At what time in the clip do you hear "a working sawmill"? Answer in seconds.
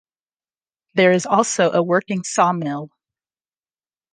1.71-2.89